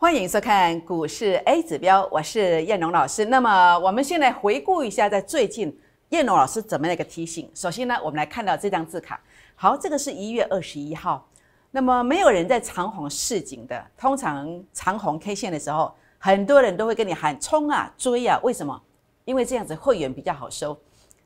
[0.00, 3.24] 欢迎收看股市 A 指标，我是燕龙老师。
[3.24, 5.76] 那么我们先来回顾一下，在最近
[6.10, 7.50] 燕龙老师怎么样一个提醒？
[7.52, 9.20] 首先呢，我们来看到这张字卡。
[9.56, 11.28] 好，这个是一月二十一号。
[11.72, 18.80] 那么没有人在长虹市井的，通常长虹 K 线的时候，很多人都会跟你喊冲啊追啊，为什么？
[19.24, 20.78] 因为这样子会员比较好收。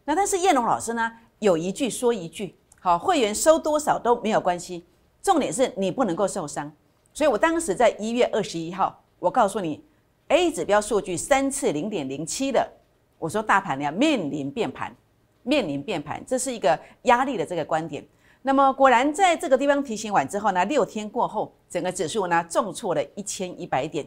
[0.07, 4.87] 那但是燕龙老师呢，有一句说一句，好，会员收多少都没有关系，
[5.23, 6.73] 重点是你不能够受伤。
[7.15, 9.85] 所以我当时在一月二十一号，我告诉你
[10.29, 12.67] ，A 指标数据三次零点零七的，
[13.19, 14.95] 我说大盘要面临变盘，
[15.43, 18.05] 面临变盘，这是一个压力的这个观点。
[18.41, 24.07] 那么果然在这个地方提醒完之后呢，六天过后，整个指数呢重挫了一千一百点，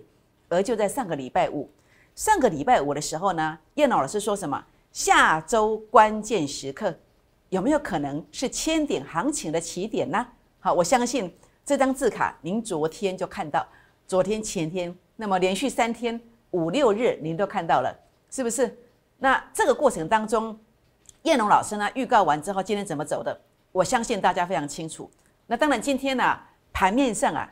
[0.49, 1.69] 而就在上个礼拜五，
[2.15, 4.61] 上个礼拜五的时候呢，叶老师说什么？
[4.91, 6.93] 下周关键时刻
[7.49, 10.25] 有没有可能是千点行情的起点呢？
[10.59, 11.33] 好，我相信
[11.65, 13.67] 这张字卡您昨天就看到，
[14.05, 16.21] 昨天前天，那么连续三天
[16.51, 17.91] 五六日您都看到了，
[18.29, 18.77] 是不是？
[19.17, 20.57] 那这个过程当中，
[21.23, 23.35] 燕龙老师呢预告完之后，今天怎么走的？
[23.71, 25.09] 我相信大家非常清楚。
[25.47, 26.39] 那当然，今天呢，
[26.71, 27.51] 盘面上啊，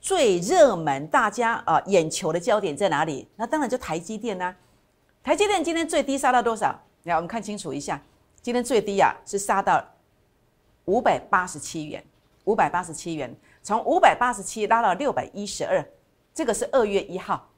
[0.00, 3.26] 最热门、大家啊眼球的焦点在哪里？
[3.34, 4.54] 那当然就台积电呐。
[5.20, 6.80] 台积电今天最低杀到多少？
[7.02, 8.00] 来，我们看清楚一下，
[8.40, 9.84] 今天最低啊是杀到
[10.84, 12.04] 五百八十七元，
[12.44, 13.34] 五百八十七元，
[13.68, 15.86] 从五百八十七拉到六百一十二。
[16.32, 17.50] 这个是二月一号，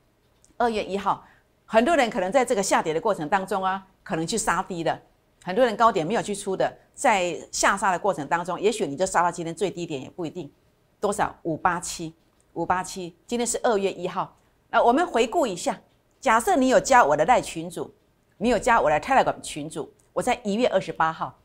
[0.57, 1.25] 二月一号，
[1.65, 5.01] 很多人可能在这个下跌的过程当中啊，可能去杀低的。
[5.45, 10.51] 很多人高点没有去出的，在下杀的过程当中，也许你就杀到今天最低点也不一定。
[10.99, 11.33] 多少？
[11.45, 12.13] 五八七，
[12.55, 13.17] 五八七。
[13.25, 14.37] 今天是二月一号。
[14.69, 15.79] 那我们回顾一下，
[16.21, 17.95] 假设你有加我的赖群主，
[18.37, 21.39] 你有加我的 Telegram 群主，我在一月二十八号，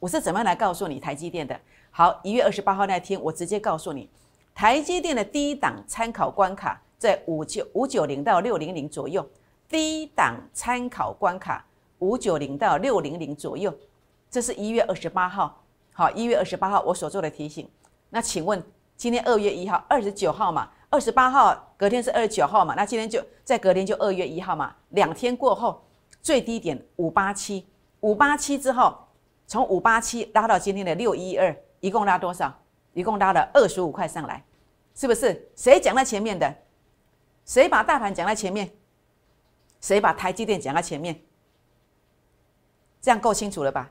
[0.00, 1.56] 我是怎么样来告诉你台积电的？
[1.90, 4.08] 好，一月二十八号那天，我直接告诉你，
[4.54, 9.28] 台积电的低档参考关卡在五九五九零到六零零左右，
[9.68, 11.64] 低档参考关卡。
[12.00, 13.74] 五九零到六零零左右，
[14.30, 15.64] 这是一月二十八号。
[15.92, 17.68] 好，一月二十八号我所做的提醒。
[18.10, 18.62] 那请问
[18.96, 20.70] 今天二月一号，二十九号嘛？
[20.90, 22.76] 二十八号隔天是二十九号嘛？
[22.76, 24.72] 那今天就在隔天就二月一号嘛？
[24.90, 25.82] 两天过后，
[26.22, 27.66] 最低点五八七，
[27.98, 28.96] 五八七之后，
[29.48, 32.52] 从五八七拉到今天的六一二，一共拉多少？
[32.92, 34.42] 一共拉了二十五块上来，
[34.94, 35.48] 是不是？
[35.54, 36.52] 谁讲在前面的？
[37.44, 38.70] 谁把大盘讲在前面？
[39.80, 41.20] 谁把台积电讲在前面？
[43.00, 43.88] 这样够清楚了吧？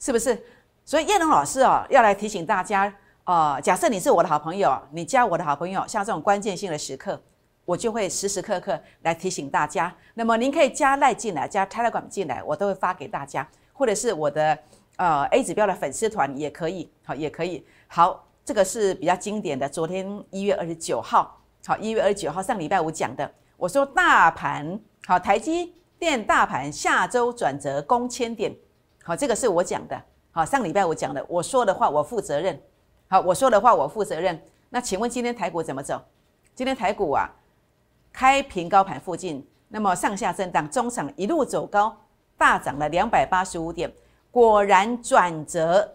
[0.00, 0.42] 是不是？
[0.84, 2.92] 所以叶龙老师哦，要来提醒大家
[3.24, 3.60] 哦。
[3.62, 7.22] 假设你是我的好朋友，你加我的好朋友，像这种关键性的时刻，
[7.64, 9.94] 我就会时时刻刻来提醒大家。
[10.14, 14.58] 那么您可以加赖进来，加 Telegram 进来，我都会发给大家，或者是我的
[14.96, 17.66] 呃 A 指标的粉丝团也可以，好也可以。
[17.88, 19.68] 好，这个是比较经典的。
[19.68, 25.74] 昨天一月二十九号，好一月二十九号上礼拜五讲的，我说大盘好台积。
[25.98, 28.52] 电大盘下周转折攻千点，
[29.04, 30.02] 好，这个是我讲的，
[30.32, 32.60] 好，上礼拜我讲的，我说的话我负责任，
[33.06, 34.42] 好，我说的话我负责任。
[34.68, 36.02] 那请问今天台股怎么走？
[36.56, 37.30] 今天台股啊，
[38.12, 41.96] 开平高盘附近，那么上下震荡，中场一路走高，
[42.36, 43.88] 大涨了两百八十五点，
[44.32, 45.88] 果然转折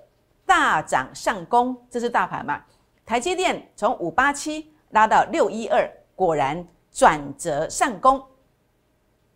[0.45, 2.63] 大涨上攻，这是大盘嘛？
[3.05, 8.23] 台积电从五八七拉到六一二，果然转折上攻，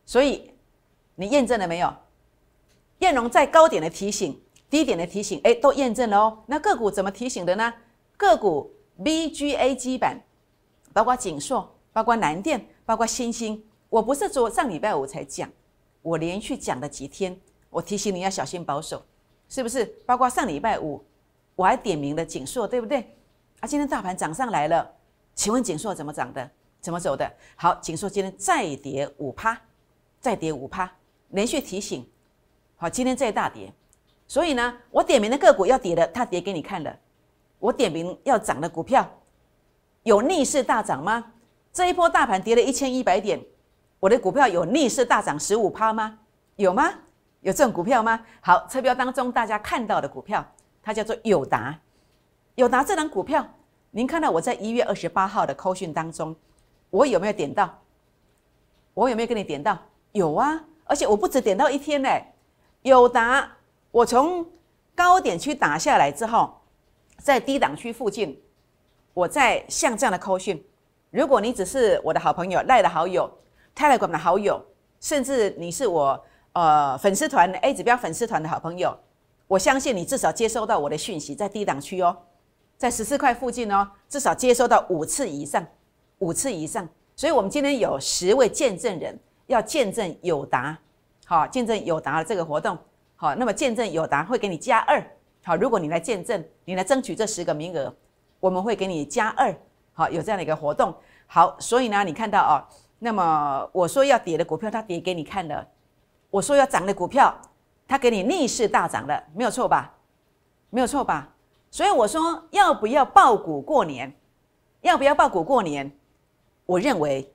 [0.06, 0.50] 所以。
[1.16, 1.94] 你验证了没有？
[3.00, 4.42] 燕龙在高点的提醒、
[4.72, 6.44] 低点的提醒，哎，都验证了哦。
[6.48, 7.72] 那个股怎么提醒的呢？
[8.18, 8.72] 个股
[9.04, 10.20] BGA 基板，
[10.94, 15.48] 包括锦硕、包括南电、包括新兴，我不是昨上礼拜五才讲，
[16.02, 17.40] 我连续讲了几天，
[17.72, 19.04] 我提醒你要小心保守，
[19.50, 19.84] 是不是？
[20.06, 21.04] 包括上礼拜五
[21.56, 23.00] 我还点名了锦硕，对不对？
[23.62, 24.88] 啊，今天大盘涨上来了，
[25.34, 26.48] 请问锦硕怎么涨的？
[26.82, 27.32] 怎么走的？
[27.56, 29.60] 好，锦硕今天再跌五趴，
[30.20, 30.92] 再跌五趴。
[31.30, 32.06] 连续提醒，
[32.76, 33.72] 好，今天再大跌，
[34.28, 36.92] 所以呢，我点名的个股要跌的，它跌给你看了；
[37.58, 39.10] 我点名要涨的股票，
[40.04, 41.32] 有逆势大涨吗？
[41.72, 43.40] 这一波大盘跌了一千一百点，
[44.02, 46.20] 我的股票有逆势大涨十五趴吗？
[46.58, 46.92] 有吗？
[47.42, 48.20] 有这种股票吗？
[48.40, 50.46] 好，车标当中大家看到的股票，
[50.82, 51.78] 它叫做友达。
[52.56, 53.46] 友达这张股票，
[53.92, 56.36] 您看到我在一月二十八号的扣讯当中，
[56.90, 57.80] 我有没有点到？
[58.94, 59.78] 我有没有跟你点到？
[60.12, 60.64] 有啊。
[60.86, 62.10] 而且我不止点到一天呢，
[62.82, 63.50] 友达，
[63.92, 64.46] 我从
[64.94, 66.62] 高点区打下来之后，
[67.18, 68.40] 在低档区附近，
[69.14, 70.64] 我在像这样的扣讯。
[71.10, 73.32] 如果你只是我的好朋友、赖的好友、
[73.76, 74.64] Telegram 的好友，
[75.00, 76.24] 甚至你是我
[76.54, 78.98] 呃粉丝团 A 指标粉丝团的好朋友，
[79.48, 82.18] 我相信你至少接收到我的讯息，在低档区哦，
[82.78, 85.66] 在十四块附近哦，至少接收到五次以上，
[86.20, 86.88] 五次以上。
[87.16, 90.78] 所以我们今天有十位见证人要见证友达，
[91.26, 92.78] 好，见证友达的这个活动，
[93.16, 95.04] 好，那么见证友达会给你加二，
[95.44, 97.94] 好，如果你来见证，你来争取这十个名额，
[98.40, 99.54] 我们会给你加二，
[99.94, 100.96] 好，有这样的一个活动，
[101.28, 102.54] 好，所以呢，你看到哦，
[102.98, 105.64] 那么我说要跌的股票，它跌给你看了；
[106.32, 107.36] 我说要涨的股票，
[107.88, 109.94] 它给你逆势大涨了，没有错吧？
[110.72, 111.30] 没有错吧？
[111.70, 114.12] 所以我说要不要爆股过年？
[114.82, 115.92] 要不要爆股过年？
[116.66, 117.30] 我认为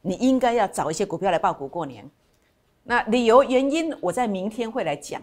[0.00, 2.10] 你应该要找一些股票来爆股过年。
[2.82, 5.20] 那理由原因，我在明天会来讲，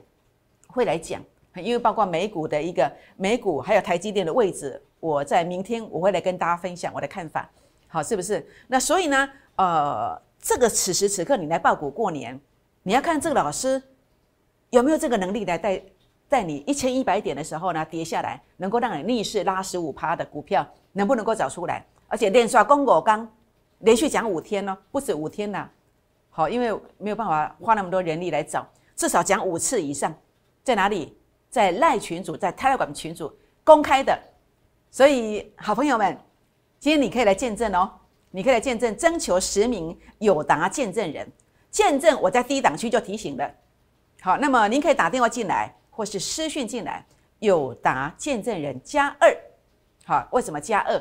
[0.68, 1.19] 会来讲，
[1.56, 7.50] 因为包括美股的一个美股，还有台积电的位置，我在明天我会来跟大家分享我的看法。
[7.88, 8.48] 好，是不是？
[8.68, 12.40] 那所以呢，呃，这个此时此刻你来爆股过年，
[12.88, 13.84] 你要看这个老师
[14.69, 15.84] 有没有这个能力来带
[16.30, 21.86] 带你一千一百点的时候呢跌下来，能够让你逆势拉十五趴的股票，能不能够找出来？
[22.07, 23.30] 而且连刷公果刚
[23.80, 25.69] 连续讲五天呢，不止五天呐。
[26.30, 30.16] 好，因为没有办法花那么多人力来找，至少讲五次以上，
[30.63, 31.18] 在哪里？
[31.50, 33.30] 在赖群主，在泰管群主
[33.66, 34.18] 公开的。
[34.90, 36.18] 所以，好朋友们，
[36.80, 37.92] 今天你可以来见证哦，
[38.31, 41.30] 你可以来见证，征求十名友达见证人
[41.77, 42.19] 见证。
[42.19, 43.47] 我在第一档区就提醒了。
[44.19, 47.06] 好，那么您可以打电话进来，或是私讯进来，
[47.38, 49.31] 友达见证人加二。
[50.03, 51.00] 好，为什么加二？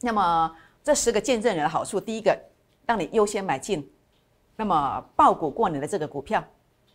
[0.00, 2.34] 那么这十个见证人的好处，第一个
[2.86, 3.86] 让你优先买进，
[4.56, 6.42] 那么爆股过年的这个股票，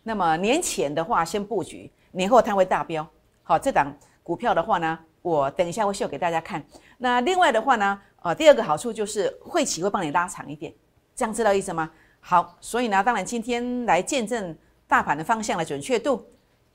[0.02, 3.06] 那么年前的话先布局，年后它会大标。
[3.44, 6.60] 好，这档股票的话呢，我等一下会秀给大家看。
[6.98, 10.74] 那另外的话呢，呃，第二个好处就是会期会帮你拉长一点，
[11.14, 11.88] 这样知道意思吗？
[12.26, 14.56] 好，所以呢，当然今天来见证
[14.88, 16.24] 大盘的方向的准确度，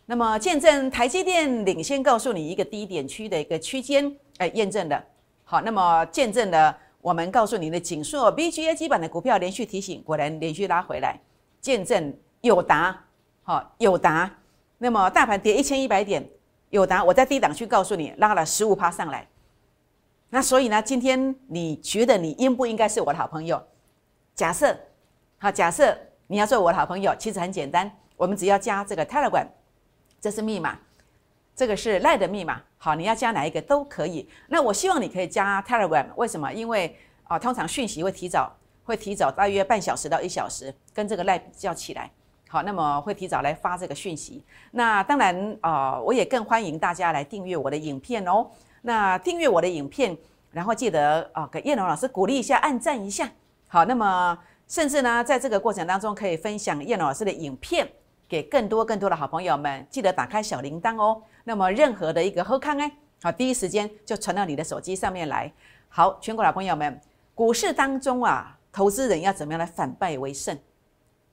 [0.05, 5.03] 那么见证台积电领先告诉你一个低点区的一个区间，哎，验证的。
[5.43, 11.19] 好，那么见证了我们告诉你的锦硕 BGA 基板的股票连续提醒，果然连续拉回来，
[11.59, 13.05] 见证友达，
[13.41, 14.31] 好友达，
[14.77, 16.23] 那么大盘跌一千一百点，
[16.69, 19.27] 友达我在低档区告诉你拉了十五趴上来，
[20.29, 23.59] 那所以呢，今天你觉得你应不应该是我的好朋友？
[24.35, 24.79] 假设，
[25.41, 25.97] 好，假设
[26.27, 29.47] 你要做我的好朋友，其实很简单，我们只要加这个 Telegram，
[30.19, 30.77] 这是密码。
[31.55, 34.29] 这个是赖的密码，好，你要加哪一个都可以。
[34.47, 36.51] 那我希望你可以加 Telegram，为什么？
[36.53, 36.95] 因为
[37.25, 38.53] 啊，通常讯息会提早，
[38.85, 42.09] 会提早大约半小时到一小时，跟这个赖比较起来，
[42.47, 44.43] 好，那么会提早来发这个讯息。
[44.71, 48.49] 那当然啊，我也更欢迎大家来订阅我的影片哦。
[48.81, 50.17] 那订阅我的影片，
[50.51, 53.29] 然后记得啊，给叶龙老师鼓励一下，按赞一下。
[53.67, 54.37] 好，那么
[54.69, 57.89] 甚至呢，在这个过程当中，可以分享叶龙老师的影片
[58.27, 61.19] 给更多更多的好朋友们，记得打开小铃铛哦。
[61.43, 62.91] 那么任何的一个喝康哎，
[63.23, 65.51] 好，第一时间就传到你的手机上面来。
[65.87, 67.01] 好，全国老朋友们，
[67.33, 70.55] 股市当中啊，投资人要怎么样来反败为胜？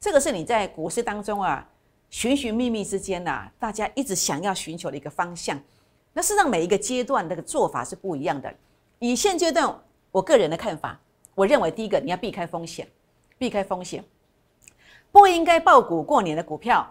[0.01, 1.69] 这个是你在股市当中啊，
[2.09, 5.61] 寻寻觅觅之间呐，大家一直想要寻求的一个方向。
[6.15, 8.51] 那事实上每一个阶段那个做法是不一样的。
[8.99, 9.79] 以现阶段
[10.11, 10.99] 我个人的看法，
[11.35, 12.89] 我认为第一个你要避开风险，
[13.39, 14.05] 避开风险，
[15.13, 16.87] 不应该爆股过年的股票。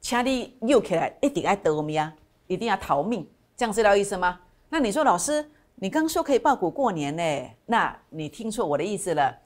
[0.00, 2.12] 请你又起来，一定要得命，
[2.48, 4.40] 一定要逃命，这样知道意思吗？
[4.68, 7.50] 那你说老师，你刚说可以报股过年呢？
[7.66, 9.38] 那你听错我的意思了。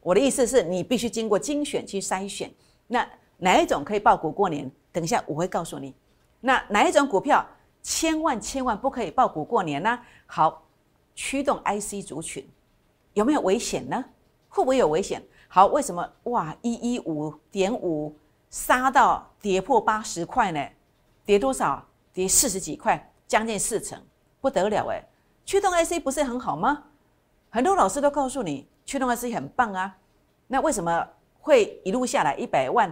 [0.00, 2.50] 我的意思是你必须经过精选去筛选，
[2.86, 4.70] 那哪一种可以报股过年？
[4.90, 5.94] 等一下我会告诉你。
[6.40, 7.46] 那哪一种股票
[7.82, 9.98] 千万千万不可以报股过年呢？
[10.24, 10.64] 好，
[11.14, 12.48] 驱动 IC 族群
[13.12, 14.02] 有没有危险呢？
[14.48, 15.22] 会不会有危险？
[15.48, 16.08] 好，为什么？
[16.24, 18.14] 哇，一一五点五。
[18.50, 20.68] 杀到跌破八十块呢，
[21.24, 21.84] 跌多少？
[22.14, 24.02] 跌四十几块，将近四成，
[24.40, 25.06] 不得了哎！
[25.44, 26.84] 驱动 IC 不是很好吗？
[27.50, 29.94] 很多老师都告诉你，驱动 IC 很棒啊。
[30.46, 31.06] 那为什么
[31.40, 32.90] 会一路下来一百万，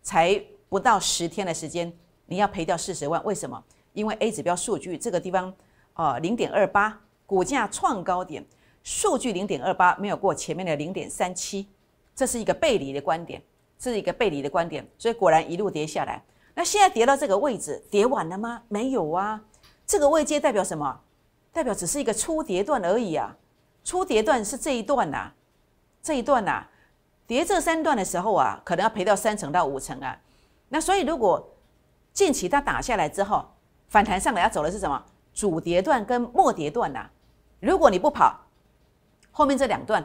[0.00, 1.92] 才不到十天的时间，
[2.26, 3.22] 你要赔掉四十万？
[3.24, 3.60] 为什么？
[3.92, 5.52] 因为 A 指标数据这个地方，
[5.94, 8.46] 呃，零点二八，股价创高点，
[8.84, 11.66] 数据零点二八没有过前面的零点三七，
[12.14, 13.42] 这是一个背离的观点。
[13.76, 16.22] 这是一个背离的观点，所以果然一路跌下来。
[16.54, 18.62] 那现在跌到这个位置，跌完了吗？
[18.68, 19.42] 没有啊，
[19.84, 21.00] 这个位阶代表什么？
[21.52, 23.36] 代表只是一个初跌段而已啊。
[23.82, 25.32] 初跌段是这一段呐，
[26.02, 26.66] 这一段呐，
[27.26, 30.18] 跌这三段的时候啊，可能要赔到三成到五成啊。
[30.68, 31.46] 那所以如果
[32.12, 33.44] 近期它打下来之后，
[33.88, 35.04] 反弹上来要走的是什么？
[35.34, 37.10] 主跌段跟末跌段呐。
[37.60, 38.43] 如果你不跑，
[39.34, 40.02] 后面这两段，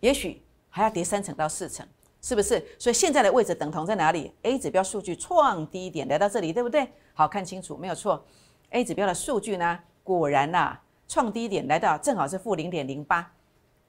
[0.00, 1.84] 也许还要跌三成到四成。
[2.24, 2.64] 是不是？
[2.78, 6.88] 所以现在的位置等同在哪里？A 指标数据创低点来到这里，对不对？
[7.14, 8.24] 好看清楚，没有错。
[8.70, 10.78] A 指标的数据呢，果然呐，
[11.08, 13.28] 创低点来到正好是负零点零八，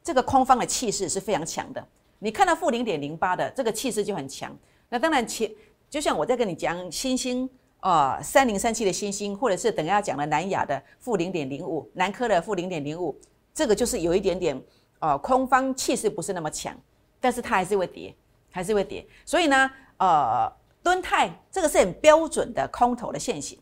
[0.03, 1.87] 这个空方的气势是非常强的。
[2.17, 4.51] 你看到负零点零八的这个气势就很强。
[4.89, 5.51] 那当然前
[5.87, 7.47] 就像我在跟你讲新星
[7.81, 13.15] 啊，三零三七的新星，或者是等下讲的南亚的负零点零五，南科的负零点零五，
[13.53, 14.61] 这个就是有一点点
[14.99, 16.75] 呃空方气势不是那么强，
[17.19, 18.15] 但是它还是会跌，
[18.51, 19.05] 还是会跌。
[19.25, 23.59] 所以呢，呃，敦泰这个是很标准的空头的线型。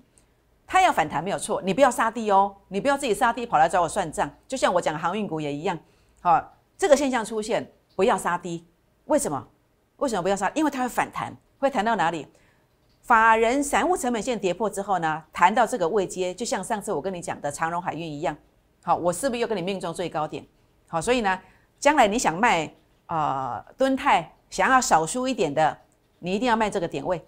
[0.65, 4.29] 它要反弹没有错，你不要杀低哦，你不要自己杀低跑来找我算账。
[4.48, 5.77] 就像我讲航运股也一样，
[6.21, 8.65] 好，这个现象出现不要杀低，
[9.05, 9.45] 为什么？
[9.98, 10.50] 为什么不要杀？
[10.55, 12.25] 因为它会反弹，会弹到哪里？
[13.01, 18.38] 法人散户成本线跌破之后呢，弹到这个位阶，就像上次我跟你讲的长荣海运一样，
[18.83, 20.45] 好，我是不是又跟你命中最高点？
[20.88, 21.39] 好，所以呢，
[21.79, 22.73] 将来你想卖
[23.05, 25.77] 啊敦泰，想要少输一点的，
[26.19, 27.23] 你一定要卖这个点位，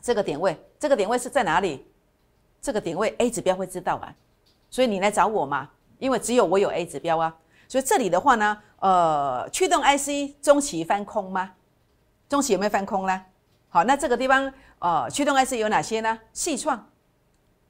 [0.00, 1.86] 这个点位，这个点位是在哪里？
[2.60, 4.14] 这个点位 A 指标会知道啊，
[4.70, 7.36] 所以你来找我嘛，因为只有我有 A 指标啊，
[7.66, 11.52] 所以这里的话呢，呃，驱动 IC 中期翻空吗？
[12.28, 13.24] 中期有没有翻空呢？
[13.68, 16.18] 好，那这个地方呃，驱动 IC 有哪些呢？
[16.32, 16.88] 细创，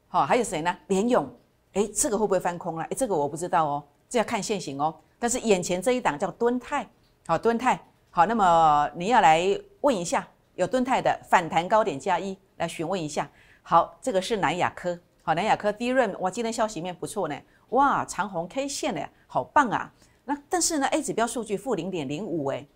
[0.08, 0.76] 好，还有谁呢？
[0.88, 1.26] 联勇，
[1.74, 2.84] 哎，这个会不会翻空了？
[2.84, 4.94] 哎，这个我不知道哦，这要看现行哦。
[5.18, 6.86] 但是眼前这一档叫敦泰，
[7.26, 13.30] 好，敦泰，好，那么你要来问一下，有敦泰的反弹高点加一，来询问一下。
[13.62, 19.92] 好，这个是南亚科，好，南亚科第一润，哇，今天消息面不错呢，哇，长红 K 线呢，好棒啊。
[20.24, 22.66] 那但是呢，A 指标数据负零点零五，哎，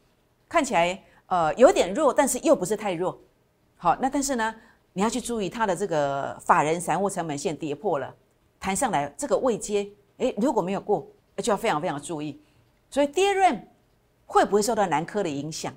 [0.49, 3.21] 看起来呃有点弱，但是又不是太弱。
[3.77, 4.55] 好，那但是呢，
[4.93, 8.15] 你要去注意它的这个法人散户成本线跌破了，
[8.59, 12.41] 弹上来这个位阶，哎，如果没有过，就要非常非常注意。
[12.91, 13.69] 所以第一润
[14.25, 15.73] 会不会受到南科的影响，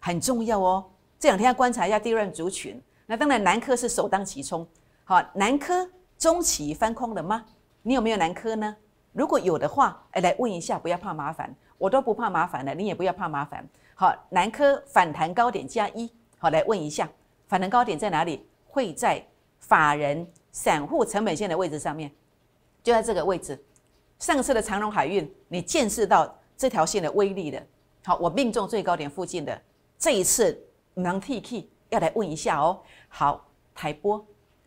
[0.00, 0.84] 很重要哦。
[1.18, 2.80] 这两天要观察一下第一润族群。
[3.06, 4.66] 那当然，南科是首当其冲。
[5.04, 7.44] 好，南科中期翻空了吗？
[7.82, 8.76] 你有没有南科呢？
[9.12, 13.66] 如果有的话，哎，来问一下，不要怕麻烦，我都不怕麻烦的，你也不要怕麻烦。
[13.94, 17.08] 好，南科反弹高点加一，好，来问一下，
[17.46, 18.46] 反弹高点在哪里？
[18.66, 19.24] 会在
[19.60, 22.10] 法人散户成本线的位置上面，
[22.82, 23.62] 就在这个位置。
[24.18, 27.62] 上次的长荣海运，你见识到这条线的威力的。
[28.02, 29.60] 好，我命中最高点附近的，
[29.98, 30.58] 这一次
[30.94, 31.68] 能 T K。
[31.90, 34.26] 要来问一下哦，好，台波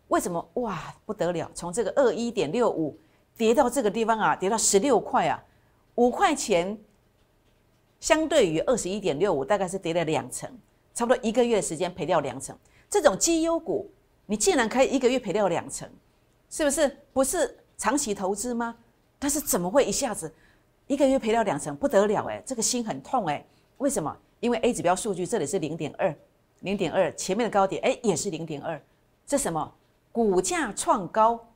[0.10, 1.50] 为什么哇不得了？
[1.55, 2.96] 从这个二一点六五
[3.36, 5.43] 跌到这个地方啊，跌到十六块啊，
[5.96, 6.79] 五块钱
[8.00, 10.48] 相对于二十一点六五，大概是跌了两成，
[10.93, 12.55] 差不多一个月的时间赔掉两成。
[12.88, 13.89] 这种绩优股，
[14.30, 15.90] 你竟然可以一个月赔掉两成，
[16.52, 16.98] 是不是？
[17.12, 18.76] 不是长期投资吗？
[19.18, 20.32] 但是怎么会一下子
[20.86, 21.76] 一个月赔掉两成？
[21.76, 23.44] 不得了哎，这个心很痛哎。
[23.80, 24.16] 为什么？
[24.40, 26.16] 因为 A 指标数据这里是零点二。
[26.60, 28.80] 零点二，前面的高点哎也是零点二，
[29.26, 29.74] 这什么？
[30.12, 31.48] 股价创高，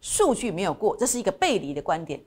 [0.00, 2.22] 数据没有过，这是一个背离的观点，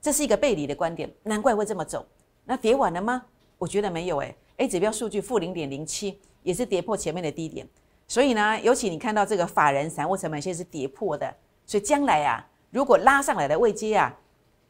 [0.00, 2.06] 这是一个背离的观点，难怪会这么走。
[2.46, 3.26] 那跌完了吗？
[3.58, 7.68] 我觉得没有哎，A 指标数据负零点零七，也是跌破前面的低点。
[8.06, 14.14] 所以呢，尤其你看到这个法人散户成本线是跌破的，所以将来啊，如果拉上来的位阶啊，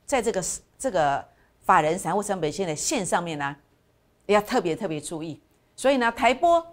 [0.07, 0.45] 在这个
[0.79, 1.25] 这个
[1.63, 3.57] 法人散户成本线的线上面呢，
[4.27, 5.41] 要特别特别注意。
[5.75, 6.65] 所以呢，台波，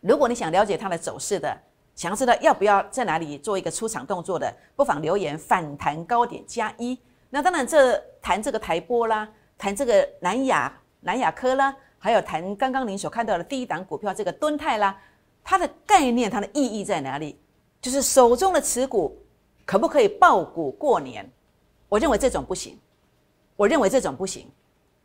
[0.00, 1.56] 如果你想了解它的走势的，
[1.94, 6.98] 想要知道要不要在哪里做一个出场动作的，不妨留言反弹高点加一。
[7.30, 14.98] 那当然，这谈这个台波啦，谈这个南亚南亚科啦，还有谈刚刚您所看到的第一档股票这个敦泰啦，
[15.44, 17.38] 它的概念它的意义在哪里？
[17.80, 19.16] 就是手中的持股
[19.64, 21.28] 可不可以爆股过年？
[21.88, 22.78] 我认为这种不行，
[23.56, 24.48] 我认为这种不行。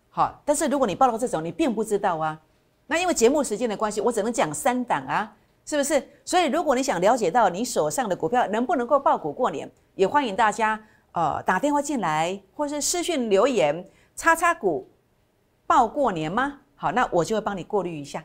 [0.10, 2.40] 好，但是如果你报到这种，你并不知道啊。
[2.86, 6.02] 那因为节目时间的关系，我只能讲三档啊，是不是？
[6.24, 14.90] 所以如果你想了解到你手上的股票能不能够爆股过年，也欢迎大家呃打电话进来，或是私讯留言，叉叉股
[15.66, 16.62] 报过年吗？
[16.76, 18.24] 好，那我就会帮你过滤一下，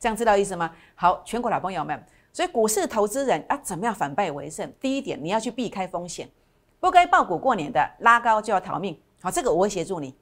[0.00, 0.74] 这样知道意思吗？
[0.94, 2.02] 好，全国老朋友们，
[2.32, 4.72] 所以股市投资人啊，怎么样反败为胜？
[4.80, 6.26] 第一点，你要去避开风险，
[6.80, 8.98] 不该爆股过年的拉高就要逃命。
[9.20, 10.16] 好，这个我会协助你，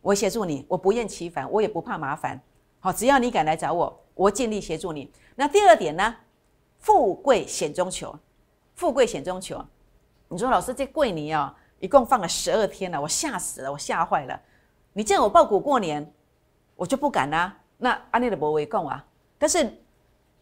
[0.00, 2.40] 我协助你，我不厌其烦，我也不怕麻烦。
[2.80, 5.08] 好，只要你敢来找我，我尽力协助你。
[5.36, 6.16] 那第二点呢？
[6.80, 8.18] 富贵险中求，
[8.74, 9.64] 富贵险中求。
[10.28, 14.40] 你说老师这贵你啊，一共放了十二天了，我吓死了，我吓坏了。
[14.92, 16.12] 你见我报股过年，
[16.74, 17.56] 我就不敢啦。
[17.78, 19.06] 那安利的博为共啊。
[19.40, 19.68] 但是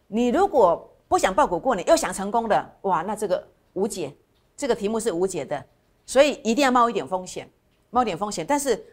[0.05, 4.13] 你如果不想报股过年，又想成功的，哇，那这个无解，
[4.55, 5.65] 这个题目是无解的。
[6.05, 7.49] 所以一定要冒一点风险，
[7.89, 8.45] 冒点风险。
[8.45, 8.85] 但是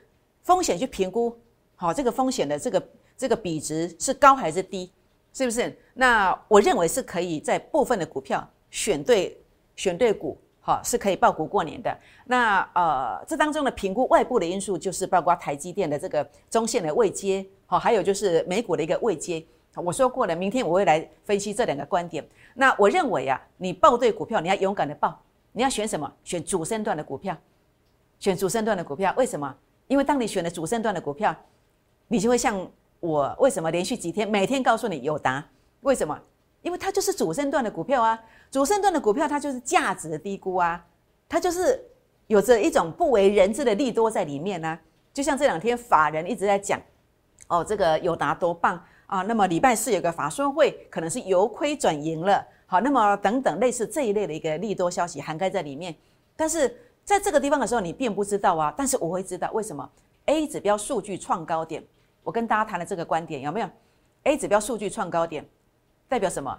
[0.42, 1.36] 风险去评估，
[1.74, 2.82] 好，这个风险的这个。
[3.18, 4.92] 这个比值是高还是低？
[5.32, 5.74] 是不是？
[5.94, 9.42] 那我认为是可以在部分的股票选对
[9.74, 11.98] 选对股，好是可以报股过年的。
[12.26, 19.42] 那呃，这当中的评估外部的因素就是包括台积电的这个中线的位阶，好，还有就是美股的一个位阶。
[19.82, 22.26] 我说过了，明天我会来分析这两个观点。
[22.54, 25.20] 那我认为啊，你报对股票，你要勇敢的报，
[25.52, 26.10] 你要选什么？
[26.24, 27.36] 选主升段的股票，
[28.18, 29.12] 选主升段的股票。
[29.16, 29.54] 为什么？
[29.86, 31.34] 因为当你选了主升段的股票，
[32.08, 32.68] 你就会像
[33.00, 35.44] 我为什么连续几天每天告诉你有答？
[35.82, 36.18] 为什么？
[36.62, 38.18] 因为它就是主升段的股票啊，
[38.50, 40.84] 主升段的股票它就是价值低估啊，
[41.28, 41.80] 它就是
[42.26, 44.76] 有着一种不为人知的利多在里面呢。
[45.12, 46.80] 就像这两天法人一直在讲，
[47.46, 55.94] 哦，这个友达多棒啊，那么礼拜四有个法说会，可能是由亏转盈了，好，那么等等类似这一类的一个利多消息涵盖在里面。
[56.36, 59.88] 但是在这个地方的时候，你并不知道啊，但是我会知道为什么
[60.26, 61.82] A 指标数据创高点，
[62.22, 63.68] 我跟大家谈的这个观点有没有
[64.24, 65.46] ？A 指标数据创高点。
[66.08, 66.56] 代表什么？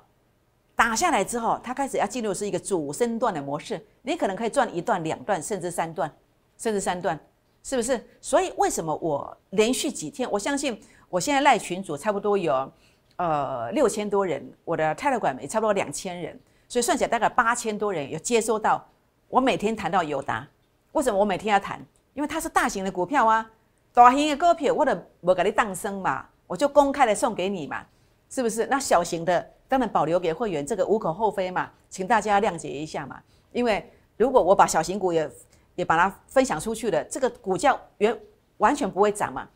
[0.76, 6.14] 打下来之后，它开始要进入是一个主升段的模式，你可能可以赚一段、两段，甚至三段，
[6.58, 7.18] 甚至三段，
[7.64, 8.06] 是不是？
[8.20, 12.72] 所以为什么我连续几天，我相信我现在赖群组差不多有
[13.16, 18.86] 呃六千多人，我的泰勒管也差不多两千人，所以算起来大概八千多人有接收到
[19.28, 20.48] 我每天谈到友达。
[20.92, 21.80] 为什么我每天要谈？
[22.14, 23.50] 因为它是大型的股票啊，
[23.94, 27.86] 大型的股票我都不给你当生嘛，我就公开的送给你嘛。
[28.30, 28.66] 是不是？
[28.66, 33.22] 那小型的当然保留给会员，这个无可厚非嘛，请大家谅解一下嘛。
[33.54, 35.32] 因为如果我把小型股也
[35.76, 38.20] 也把它分享出去了，这个股价原
[38.58, 39.48] 完全不会涨嘛，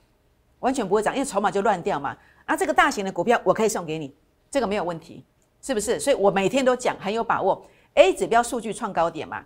[0.62, 2.18] 完全不会涨，因为筹码就乱掉嘛。
[2.46, 4.16] 啊，这个大型的股票我可以送给你，
[4.50, 5.24] 这个没有问题，
[5.62, 6.00] 是不是？
[6.00, 7.64] 所以我每天都讲很有把握
[7.94, 9.46] ，A 指标数据创高点嘛，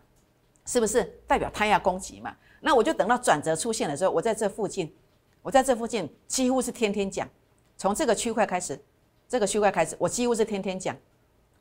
[0.66, 2.36] 是不是代表它要攻击嘛？
[2.62, 4.94] 那我就等到转折出现的时候，我在这附近，
[5.42, 7.28] 我在这附近几乎是天天讲，
[7.76, 8.80] 从这个区块开始。
[9.28, 10.96] 这个区块开始，我几乎是天天讲，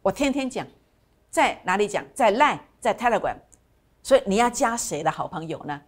[0.02, 0.66] 我天天讲，
[1.30, 2.04] 在哪里讲？
[2.12, 3.36] 在 Line，在 Telegram，
[4.02, 5.80] 所以你要加谁的好朋友呢？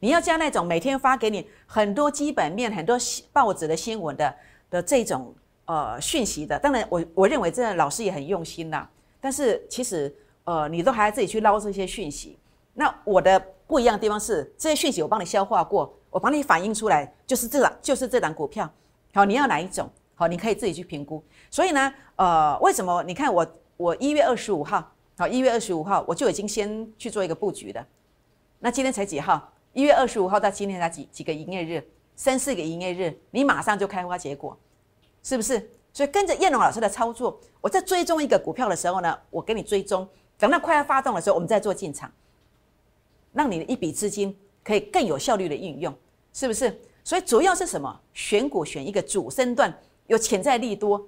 [0.00, 2.96] 你要加那种每天发给你很多基本面、很多
[3.32, 4.34] 报纸的新闻的
[4.70, 5.34] 的这种
[5.64, 6.58] 呃讯息的。
[6.58, 8.88] 当然，我我认为这老师也很用心啦。
[9.20, 12.38] 但是其实呃，你都还要自己去捞这些讯息。
[12.74, 18.70] 那我的不一样的地方是，这些讯息我帮你消化过，我帮你反映出来，就是这档，就是这档股票。
[19.12, 19.90] 好，你要哪一种？
[20.14, 21.22] 好，你可以自己去评估。
[21.50, 23.02] 所以呢，呃，为什么？
[23.02, 27.84] 你看我，我一月二十五号，好，一月二十五号我就已经先去做一个布局的。
[28.60, 29.52] 那今天才几号？
[29.78, 31.80] 一月二十五号到今天才几几个营业日？
[32.16, 34.58] 三四个营业日，你马上就开花结果，
[35.22, 35.70] 是不是？
[35.92, 42.12] 所以跟着燕龙老师的操作，我在追踪一个股票的时候呢，我给你追踪，等到快要发动的时候，我们再做进场，
[43.32, 45.96] 让你的一笔资金可以更有效率的运用，
[46.32, 46.76] 是不是？
[47.04, 48.00] 所以主要是什么？
[48.12, 49.72] 选股选一个主升段。
[50.08, 51.06] 有潜在利多，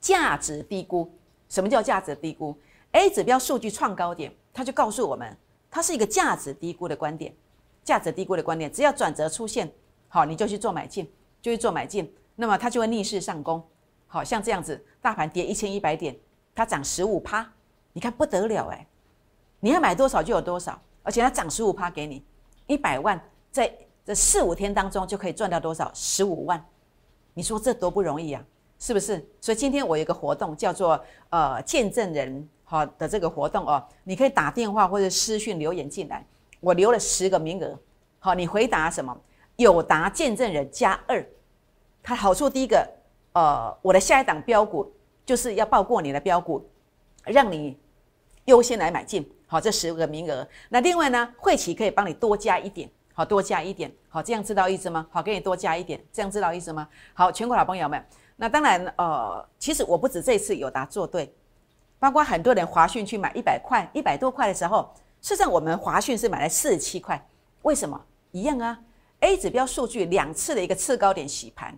[0.00, 1.12] 价值低估。
[1.48, 2.56] 什么叫价值低估
[2.92, 5.36] ？A 指标数据创高点，它就告诉我们，
[5.68, 7.34] 它是一个价值低估的观点。
[7.86, 9.70] 价值低估的观点，只要转折出现，
[10.08, 11.08] 好，你就去做买进，
[11.40, 13.62] 就去做买进，那么它就会逆势上攻。
[14.08, 16.16] 好像这样子，大盘跌一千一百点，
[16.52, 17.48] 它涨十五趴，
[17.92, 18.84] 你看不得了哎！
[19.60, 22.24] 你要买多少就有多少，而且它涨十五趴给你
[22.66, 23.20] 一百万，
[23.52, 23.72] 在
[24.04, 25.88] 这四五天当中就可以赚到多少？
[25.94, 26.64] 十五万。
[27.34, 28.42] 你说这多不容易啊，
[28.80, 29.24] 是不是？
[29.40, 36.26] 所以今天我有一个活动，叫做呃见证人好的这个活动哦，你可以打电话或者私讯留言进来，
[36.66, 37.78] 我留了十个名额，
[38.18, 39.16] 好，你回答什么？
[39.54, 41.24] 有答见证人加二，
[42.02, 42.84] 它好处第一个，
[43.34, 44.92] 呃，我的下一档标股
[45.24, 46.68] 就是要报过你的标股，
[47.22, 47.78] 让你
[48.46, 50.44] 优先来买进，好，这十个名额。
[50.68, 52.90] 那另外呢，会期可以帮你多加一点。
[53.14, 55.06] 好多加一点，好这样知道意思吗？
[55.10, 56.86] 好，给你多加一点，这样知道意思吗？
[57.14, 61.32] 好，全国老朋友们，那当然，呃，其实我不止这次有答做对，
[61.98, 64.92] 包括很多人华讯去买一百块、一百多块的时候，
[65.26, 67.20] 事实上我们华讯是买了四十七块，
[67.62, 68.00] 为什么？
[68.30, 68.78] 一样啊
[69.18, 71.76] ，A 指标数据两次的一个次高点洗盘，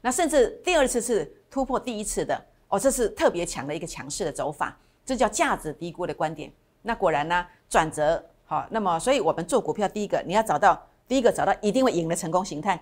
[0.00, 6.52] 那甚至第二次是突破第一次的，哦，这是特别强的一个强势的走法，这叫价值低估的观点。
[6.82, 8.24] 那果然呢，转折。
[8.46, 12.80] 好，那么所以我们做股票，第一个你要找到第一个找到一定会赢的成功形态，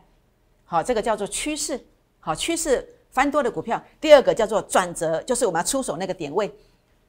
[0.67, 1.83] 好，这个叫做趋势，
[2.21, 3.83] 好趋势翻多的股票。
[3.99, 6.55] 第二个叫做转折，就是我们要出手那个点位。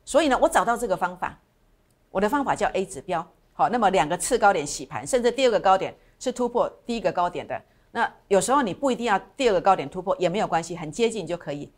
[0.05, 1.37] 所以呢，我找到这个方法，
[2.11, 3.25] 我的方法叫 A 指标。
[3.53, 7.59] 好，那么两个次高点洗盘，甚至第二个高点是突破第一个高点的。
[7.91, 11.71] 那有时候你不一定要第二个高点突破也没有关系，很接近就可以，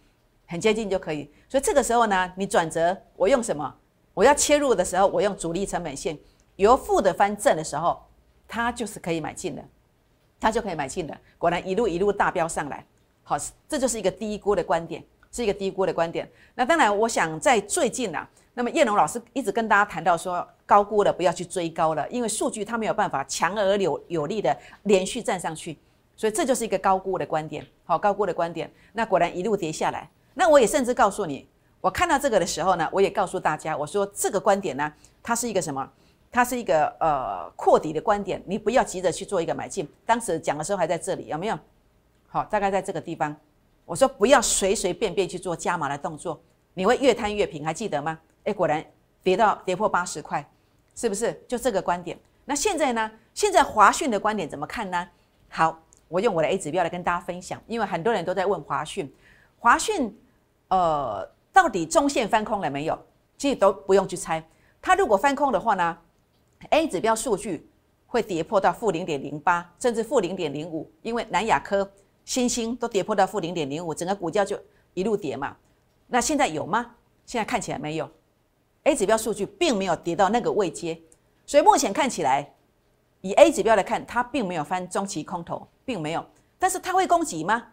[0.45, 1.31] 很接近就可以。
[1.47, 3.73] 所以这个时候呢，你转折我用什么？
[4.13, 6.17] 我要切入的时候，我用主力成本线。
[6.57, 8.01] 由负的翻正的时候，
[8.45, 9.63] 它就是可以买进的，
[10.41, 11.17] 它就可以买进的。
[11.37, 12.85] 果然一路一路大飙上来，
[13.23, 13.37] 好，
[13.69, 16.29] 这就是一个低估的观点，是一个低估的观点。
[16.55, 25.77] 那当然，我想在最近啊，那么叶龙老师一直跟大家谈到说，高估了不要去追高了，因为数据它没有办法强而有有力的连续站上去，
[26.17, 27.65] 所以这就是一个高估的观点。
[27.85, 30.09] 好，高估的观点，那果然一路跌下来。
[30.33, 31.47] 那我也甚至告诉你，
[31.79, 34.91] 我看到这个的时候呢，我也告诉大家，我说这个观点呢，
[35.23, 35.89] 它是一个什么？
[36.29, 39.87] 它是一个呃扩底的观点，你不要急着去做一个买进。
[40.05, 41.57] 当时讲的时候还在这里，有没有？
[42.27, 43.33] 好，大概在这个地方。
[43.85, 46.41] 我说不要随随便便去做加码的动作，
[46.73, 48.19] 你会越摊越平，还记得吗？
[48.49, 48.83] 哎，果然
[49.21, 50.43] 跌到跌破八十块，
[50.95, 51.39] 是不是？
[51.47, 52.17] 就这个观点。
[52.45, 53.11] 那现在呢？
[53.35, 55.07] 现在华讯的观点怎么看呢？
[55.49, 59.13] 好，我用我的 A 指标来跟大家分享，因为很多人都在问华讯，
[59.59, 60.11] 华讯
[60.69, 62.97] 呃到底中线翻空了没有？
[63.37, 64.43] 其实都不用去猜，
[64.81, 65.95] 它如果翻空的话呢
[66.71, 67.69] ？A 指标数据
[68.07, 71.89] 会跌破到负零点零八，甚至负零点零五，因为南亚科、
[72.25, 74.59] 新兴都跌破到负零点零五，整个股价就
[74.95, 75.55] 一路跌嘛。
[76.07, 76.95] 那现在有吗？
[77.27, 78.09] 现在看起来没有。
[78.83, 80.99] A 指标数据并没有跌到那个位阶，
[81.45, 82.53] 所以目前看起来，
[83.21, 86.25] 以 A 指标来看，它并没有翻中期空头，并没有。
[86.57, 87.67] 但是它会攻击吗？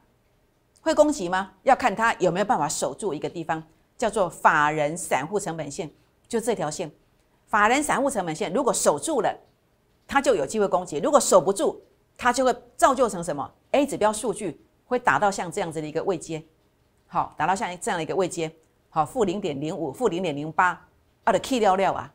[0.80, 1.52] 会攻击吗？
[1.62, 3.62] 要看它有没有办法守住一个地方，
[3.96, 5.90] 叫做法人散户成本线，
[6.28, 6.90] 就这条线。
[7.46, 9.36] 法人散户成本线如果守住了，
[10.06, 11.80] 它就有机会攻击；如果守不住，
[12.16, 16.44] 它就会造就成什么？A 指标数据会达到像这样子的一个位阶，
[17.08, 18.52] 好，达到像这样的一个位阶，
[18.90, 20.85] 好，负零点零五、负零点零八，
[21.26, 22.10] 啊的 K 料料啊，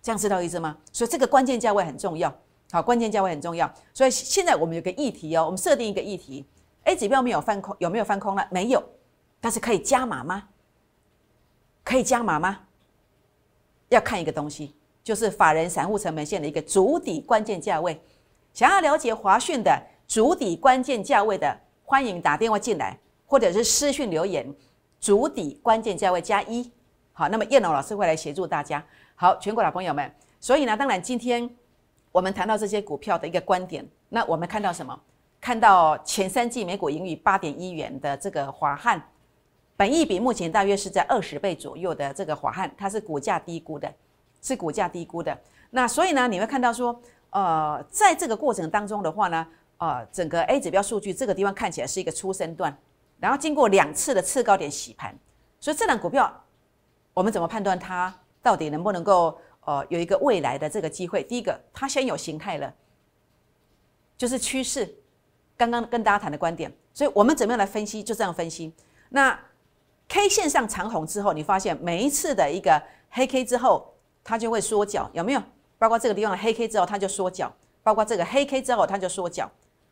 [0.00, 0.78] 这样知道意思吗？
[0.92, 2.32] 所以这个关键价位很重要，
[2.70, 3.70] 好，关键价位很重要。
[3.92, 6.46] 所以现在我们有个议题哦，我们设定一个议题
[6.84, 8.46] ：A 指标没有翻空，有没有翻空了？
[8.52, 8.80] 没有，
[9.40, 10.48] 但是可以加码吗？
[11.82, 12.60] 可以加码吗？
[13.88, 18.00] 要看一个东西，就是法人散户成本线的一个主底关键价位。
[18.54, 22.96] 想要了解华讯的主底关键价位的，欢迎打电话进来，
[23.26, 24.54] 或者是私讯留言。
[25.00, 26.70] 主底关键价位加一，
[27.12, 28.82] 好，那么叶老老师会来协助大家。
[29.14, 31.48] 好，全国老朋友们，所以呢，当然今天
[32.10, 34.98] 我们谈到这些股票的一个观点，那我们看到什么？
[35.40, 39.02] 看到前三季每股盈余八点一元的这个华汉。
[39.76, 43.92] 本益比目前大约是在二十倍左右的这个华汉，它是股价低估的，
[44.40, 45.36] 是股价低估的。
[45.70, 46.98] 那所以呢，你会看到说，
[47.30, 49.46] 呃，在这个过程当中的话呢，
[49.78, 52.76] 呃，整个 A 指标数据这个地方看起来是一个初升段，
[53.18, 55.14] 然后经过两次的次高点洗盘，
[55.58, 56.41] 所以这档股票
[57.14, 61.22] 我们怎么判断它到底能不能够呃有一个未来的这个机会？
[61.22, 62.74] 第一个，它先有形态了，
[64.16, 64.92] 就是趋势。
[65.56, 68.02] 刚刚跟大家谈的观点，所以我们怎么样来分析？
[68.02, 68.74] 就这样分析。
[69.10, 69.38] 那
[70.08, 73.94] K 线上长红之后，你发现每一次的一个黑 K 之后，
[74.24, 75.42] 它就会缩脚，有没有？
[75.78, 77.48] 包括这个地方的黑 K 之后，它就缩脚；
[77.82, 79.46] 包括这个黑 K 之后，它就缩脚；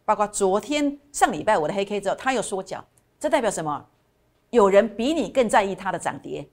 [0.04, 2.85] 包括昨天上礼拜五的黑 K 之后，它又缩脚。
[3.18, 3.87] 这代表什么？
[4.50, 6.48] 有人比你更在意它的涨跌。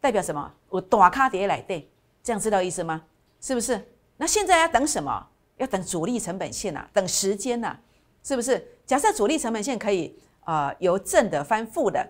[0.00, 0.52] 代表什么？
[0.68, 1.88] 我大卡跌来对，
[2.22, 3.04] 这样知道意思吗？
[3.40, 3.80] 是不是？
[4.16, 5.26] 那现在要等什么？
[5.56, 7.76] 要等主力成本线呐，等时间呐，
[8.22, 8.66] 是不是？
[8.86, 12.06] 假设主力成本线可以啊由正的翻负的。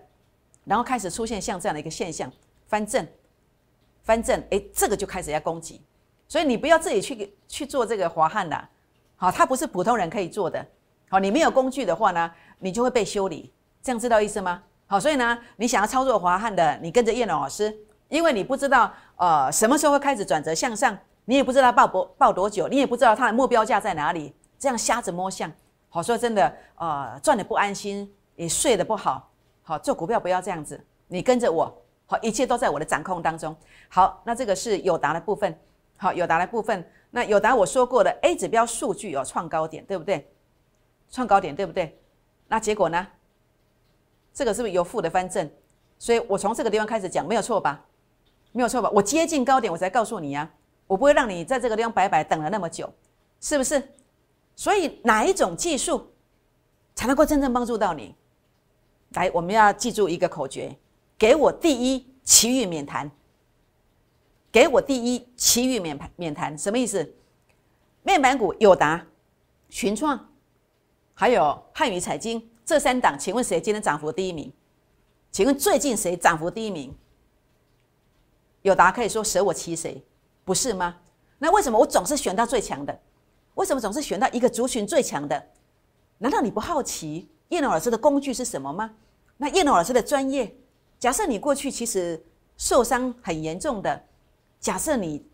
[0.63, 2.31] 然后开始出现像这样的一个现象，
[2.67, 3.05] 翻正，
[4.03, 5.81] 翻正，哎，这个就开始要攻击，
[6.27, 8.69] 所以你不要自己去去做这个滑汉的，
[9.15, 10.63] 好，它不是普通人可以做的，
[11.09, 13.51] 好，你没有工具的话呢，你就会被修理，
[13.81, 14.61] 这样知道意思吗？
[14.91, 17.73] 好，所以呢，你想要操作滑汉的，你跟着叶龙老师，
[18.09, 25.49] 因为你不知道呃什么时候会开始转折向上，你也不知道报多报多久，你也不知道它的目标价在哪里，这样瞎子摸象，
[25.87, 29.31] 好，说真的，呃，赚的不安心，也睡得不好。
[29.63, 31.73] 好，做股票不要这样子，你跟着我，
[32.05, 33.55] 好，一切都在我的掌控当中。
[33.87, 35.57] 好，那这个是友达的部分，
[35.95, 40.29] 好，友达的部分，那友达我说过的 A 指标数据有创高点，对不对？
[41.09, 41.97] 创高点对不对？
[42.49, 43.07] 那结果呢？
[44.33, 45.49] 这个是不是有负的翻正？
[45.97, 47.85] 所以我从这个地方开始讲，没有错吧？
[48.51, 48.89] 没有错吧？
[48.93, 50.49] 我接近高点我才告诉你呀，
[50.87, 52.91] 我不会让你在这个地方白白等了那么久，
[53.39, 53.81] 是不是？
[54.55, 56.11] 所以哪一种技术
[56.93, 58.15] 才能够真正帮助到你？
[59.11, 60.75] 来，我们要记住一个口诀：
[61.17, 63.09] 给我第一，其余免谈。
[64.51, 67.15] 给我第一，其余免谈免谈，什么意思？
[68.03, 69.07] 面板股友达、
[69.69, 70.29] 群创，
[71.13, 74.49] 还有汉语财经这三档，请问谁今天涨幅第一名？
[75.29, 76.95] 请问最近谁涨幅第一名？
[78.61, 80.01] 有答可以说舍我其谁，
[80.45, 80.95] 不是吗？
[81.39, 82.97] 那为什么我总是选到最强的？
[83.55, 85.49] 为什么总是选到一个族群最强的？
[86.19, 87.27] 难道你不好奇？
[87.49, 88.93] 叶龙老师的工具是什么吗？
[89.35, 90.55] 那叶龙老师的专业，
[90.97, 92.23] 假设你过去其实
[92.55, 94.01] 受伤很严重的，
[94.61, 95.25] 假设你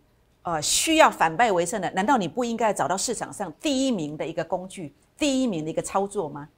[0.42, 6.50] 呃需要反败为胜的，难道你不应该找到市场上第一名的一个工具，第一名的一个操作吗？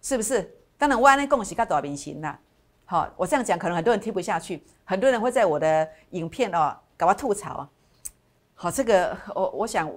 [0.00, 0.54] 是不是？
[0.76, 2.38] 当然，我呢恭喜个大明星啦，
[2.84, 7.68] 好，我这样讲可能很多人听不下去，很多人会在我的影片哦搞我吐槽。
[8.54, 9.90] 好，这个我我想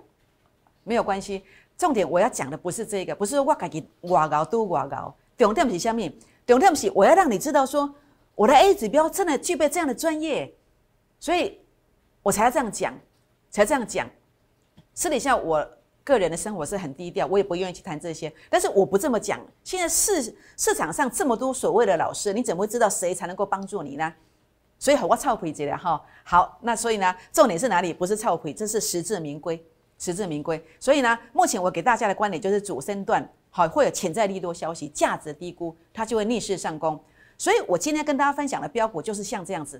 [0.84, 1.44] 没有关系。
[1.78, 6.14] 重点我要讲的不是这个，不是说我自己外高都外高，重点是下面，
[6.46, 7.92] 重点是我要让你知道说
[8.36, 10.54] 我的 A 指标真的具备这样的专业，
[11.20, 11.60] 所以
[12.22, 12.94] 我才要这样讲，
[13.50, 14.08] 才这样讲。
[14.94, 15.68] 私底下我
[16.04, 18.32] 个人的生活是很低调，我也不愿意去谈这些。
[18.50, 24.14] 但是我不这么讲，现在市市场上这么多所谓的老师，你怎么会知道谁才能够帮助你呢？
[24.80, 26.02] 所以我操皮子了哈。
[26.24, 27.94] 好，那所以呢，重点是哪里？
[27.94, 29.64] 不是操皮，这是实至名归。
[30.04, 37.00] 实至名归，所以呢，目前我给大家的观点就是主升段好会有潜在利多消息，价值低估，它就会逆势上攻。
[37.38, 39.80] 所以我今天跟大家分享的标股就是像这样子。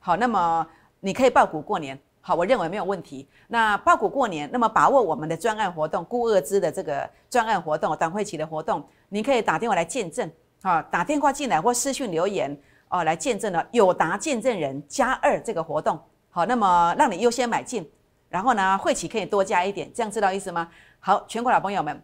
[0.00, 0.66] 好，那么
[0.98, 3.26] 你可以报股过年，好，我认为没有问题。
[3.48, 10.30] 那报股过年，那么把握我们的专案活动，估二支的这个专案活动，短会期的活动，您可以打电话来见证，
[10.62, 12.54] 啊，打电话进来或私讯留言
[12.90, 15.98] 哦，来见证了友达见证人加二这个活动。
[16.28, 17.90] 好，那么让你优先买进。
[18.28, 20.68] 然后呢，会期可以多加一点，这样知道意思吗？
[21.00, 22.00] 好，全国老朋友们，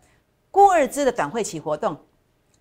[0.50, 1.96] 郭二支的短会期活动，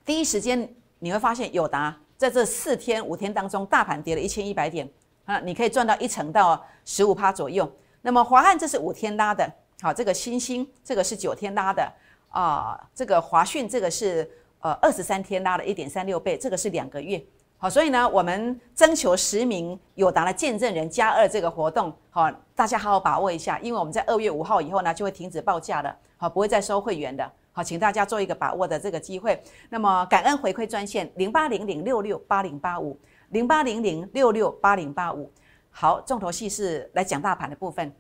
[0.06, 4.88] 第一时间你会发现友达在这四天五天当中，大盘跌了一千一百点
[5.26, 7.70] 啊，你可以赚到一成到十五趴左右。
[8.02, 11.92] 那么华汉这是五天拉的，好，这个新星这个是九天拉的
[12.30, 17.24] 啊，这个华讯这个是呃二十三天拉的一点三六倍，这个是两个月。
[17.58, 29.42] 好，所以呢，我们征求十名有达的见证人加二这个活动，好，大家好好把握一下，因为我们在二月五号以后呢，就会停止报价了，好，不会再收会员的，好，请大家做一个把握的这个机会。
[29.70, 35.32] 那么，感恩回馈专线零八零零六六八零八五零八零零六六八零八五。
[35.72, 37.94] 好，重头戏是来讲大盘的部分，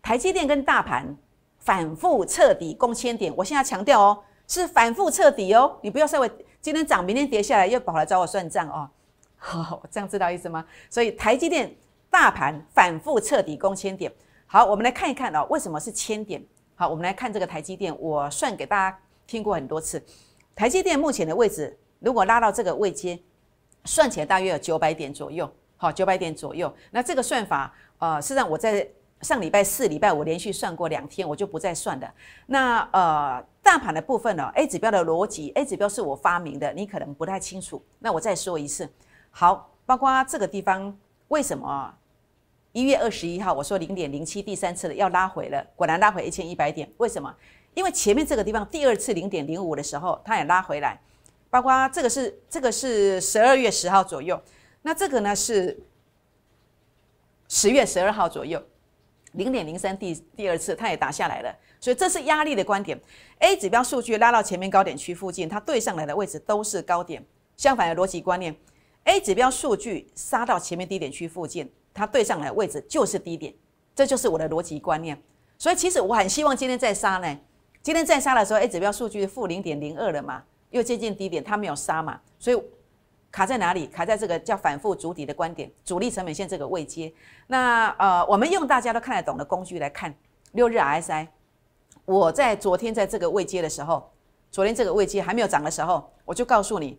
[0.00, 1.16] 台积电跟大盘
[1.58, 6.30] 反复彻底攻千点，我现在强调哦，是反复彻底哦，你不要稍微。
[6.60, 8.90] 今天涨，明天跌下来，又跑来找我算账哦。
[9.36, 10.64] 好，这样知道意思吗？
[10.90, 11.72] 所以台积电
[12.10, 14.12] 大盘反复彻底攻千点。
[14.46, 16.44] 好，我们来看一看哦，为什么是千点？
[16.74, 20.02] 好，我们来看这个台积电，我算给大家听过很多次。
[20.54, 23.18] 台积电目前的位置，如果拉到这个位阶，
[23.86, 25.50] 算起来大约有九百点左右。
[25.76, 26.74] 好，九百点左右。
[26.90, 28.86] 那这个算法，呃，实际上我在。
[29.22, 32.14] 上礼拜四、礼拜五连续算过两天，我就不再算了。
[32.44, 37.82] 那呃，大盘的部分呢？A 指标的逻辑，A 指标是我发明的，你可能不太清楚。
[37.98, 38.86] 那我再说一次。
[39.30, 40.94] 好，包括这个地方，
[41.28, 41.94] 为什么
[42.72, 45.66] 一月二十一号我说零点零七第三次的要拉回了？
[45.74, 46.86] 果然拉回一千一百点。
[46.98, 47.34] 为什么？
[47.72, 51.00] 因为前面这个地方第二次零点零五的时候，它也拉回来。
[51.56, 54.38] 包括这个是这个是十二月十号左右，
[54.82, 55.74] 那这个呢是
[57.48, 58.62] 十月十二号左右。
[59.32, 63.00] 零点零三第第二次，它也打下来了，所以这是压力的观点。
[63.38, 67.24] A 指标数据拉到前面高点区附近，它对上来的位置都是高点。
[67.56, 68.54] 相反的逻辑观念
[69.04, 73.54] ，A 指标数据杀到前面低点区附近，它对上来的位置就是低点，
[73.94, 75.18] 这就是我的逻辑观念。
[75.56, 77.38] 所以其实我很希望今天再杀呢。
[77.82, 82.62] 今天再杀的时候，A 指标数据负零点零二了嘛，又接近低点，它没有杀嘛，所以。
[83.28, 83.86] 卡在哪里？
[83.88, 87.12] 卡在这个叫反复主底的观点，主力成本线这个位阶。
[87.48, 90.14] 那呃，我们用大家都看得懂的工具来看
[90.52, 91.26] 六日 RSI。
[92.06, 94.10] 我在昨天在这个位阶的时候，
[94.50, 96.98] 昨天这个位阶还没有涨的时候，我就告诉你，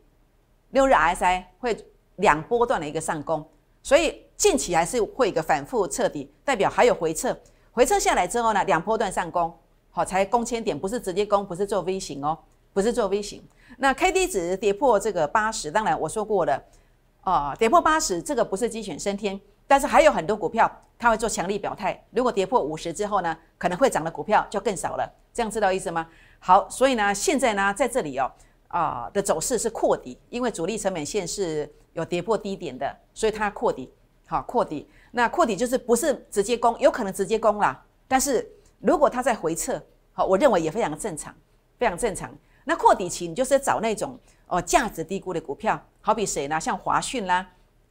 [0.71, 1.75] 六日 RSI 会
[2.17, 3.43] 两波段的一个上攻，
[3.81, 7.35] 所以近期还是会一个反复彻底，代表还有回撤。
[7.71, 9.51] 回撤下来之后呢，两波段上攻，
[9.89, 12.37] 好才攻千点，不是直接攻，不是做 V 型哦，
[12.73, 13.41] 不是做 V 型。
[13.77, 16.63] 那 K D 值跌破这个八十，当然我说过了，
[17.21, 22.03] 啊，跌破八十这个不是鸡犬升天，但是还有很多股票它会做强力表态。
[22.09, 25.07] 如果跌破五十之后呢，可能会涨的股票就更少了。
[25.31, 26.07] 这样知道意思吗？
[26.39, 28.31] 好，所以呢，现在呢，在这里哦，
[28.69, 33.93] 啊的走势是扩底，因为主力成本线是有跌破低点的，所以它扩底，
[34.25, 34.89] 好扩底。
[35.11, 39.79] 那扩底就是不是直接攻，有可能直接攻啦，但是如果它在回撤，
[40.13, 41.31] 好，我认为也非常正常，
[41.77, 42.35] 非常正常。
[42.67, 46.59] 那扩底期，你就是找那种哦价值低估的股票，好比谁呢？
[46.59, 47.47] 像华讯啦，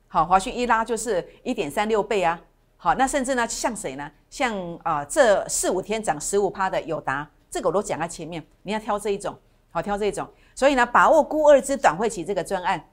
[0.07, 2.39] 好，华讯一拉就是一点三六倍啊。
[2.77, 4.13] 好，那甚至呢，像谁呢？
[4.29, 9.35] 像啊，这四五天涨十五趴的友达，这个我都讲在前面，你要挑这一种，
[9.71, 10.29] 好挑这一种。
[10.55, 12.87] 所以呢，把握估二支短会期这个专案，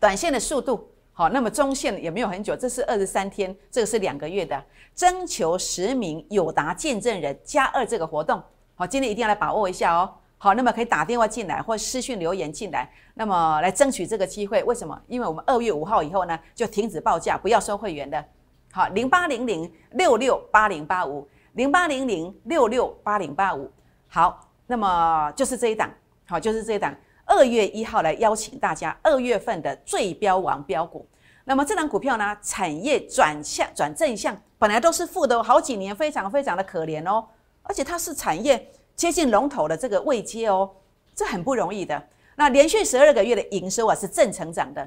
[0.00, 4.64] 短线的速度好，那么中线也没有很久，这是二十三天，这个是两个月的，
[4.94, 8.42] 征求十名友达见证人加二这个活动，
[8.76, 10.14] 好，今天一定要来把握一下哦。
[10.40, 14.62] 好，那么可以打电话进来或私讯留言进来，那么来争取这个机会。
[14.62, 14.96] 为什么？
[15.08, 18.24] 因为我们二月五号以后呢，就停止报价，不要收会员的。
[18.70, 23.68] 好，零八零零六六八零八五，零八零零六六八零八五。
[24.06, 25.90] 好，那么就是这一档，
[26.26, 26.94] 好，就是这一档。
[27.26, 31.06] 二月一号来邀请大家二月份的最标王标股。
[31.44, 37.26] 那么这档股票呢，产业转向转正向，本来都是负的，好几年非常非常的可怜哦。
[37.64, 40.68] 而且它是产业接近龙头的这个位阶哦，
[41.14, 42.02] 这很不容易的。
[42.34, 44.86] 那连续十二个月的营收啊是正成长的，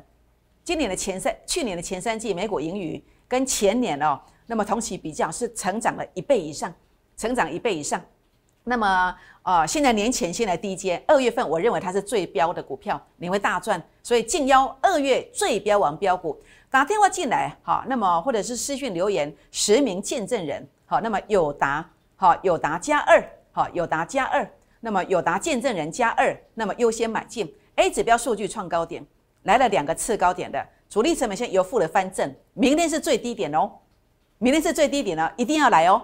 [0.66, 6.74] 今年的前三，去年的前三季美股盈余跟前年哦，那么同期比较是成长了一倍以上，
[7.16, 8.02] 成长一倍以上。
[8.66, 13.82] 那么，呃，现在年前现在低阶，二月份我认为它是最标的股票，你会大赚。
[14.04, 16.38] 所以竞邀二月最标王标股，
[16.70, 29.06] 打电话进来，好，那么或者是私讯留言实名见证人，好，那么有答，好，有答加二，好，有答加二，那么有答见证人加二，那么优先买进 A 指标数据创高点，
[29.44, 33.72] 来了两个次高点的主力成本线由负的翻正，明天是最低点哦，
[34.38, 36.02] 明天是最低点哦，一定要来哦，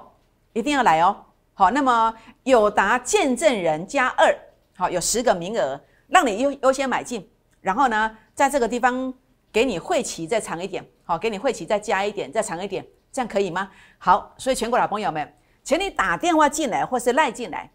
[0.53, 1.23] 一定要来哦。
[1.53, 4.37] 好，那么有达见证人加二，
[4.75, 7.27] 好，有十个名额，让你优优先买进。
[7.61, 9.13] 然后呢，在这个地方
[9.51, 13.69] 给你会期再长一点，好，给你会期再加一点，再长一点，这样可以吗？
[13.97, 15.33] 好，所以全国老朋友们，
[15.67, 17.69] 请你打电话进来，或是赖进来，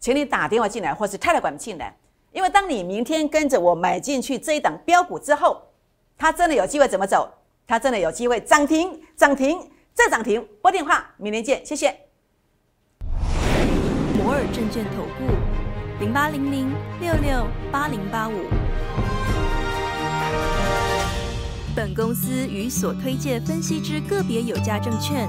[0.00, 1.94] 请你打电话进来，或是泰来管进来，
[2.32, 5.60] 因为当你明天跟着我买进去这一档标股之后，
[6.16, 7.30] 它真的有机会怎么走？
[7.66, 9.60] 它真的有机会涨停，涨停
[9.92, 10.48] 再涨停。
[10.62, 11.94] 拨电话，明天见，谢谢。
[14.16, 15.30] 摩尔证券投顾，
[16.00, 18.32] 零八零零六六八零八五。
[21.76, 25.28] 本公司与所推介分析之个别有价证券